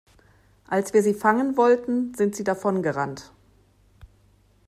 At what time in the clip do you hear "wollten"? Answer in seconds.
1.57-2.15